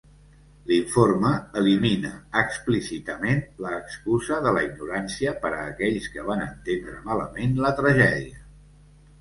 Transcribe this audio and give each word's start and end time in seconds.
L"informe 0.69 1.33
elimina 1.59 2.13
explícitament 2.41 3.43
la 3.65 3.73
excusa 3.81 4.39
de 4.47 4.55
la 4.57 4.63
ignorància 4.71 5.35
per 5.45 5.53
a 5.59 5.63
aquells 5.75 6.11
que 6.17 6.27
van 6.31 6.45
entendre 6.49 6.99
malament 7.13 7.57
la 7.67 7.75
tragèdia. 7.83 8.43